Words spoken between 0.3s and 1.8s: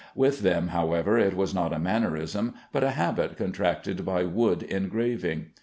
them, however, it was not a